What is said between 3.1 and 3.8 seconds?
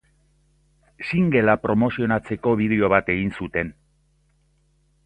egin zuten.